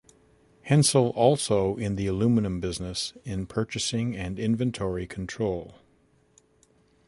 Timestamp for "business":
2.59-3.13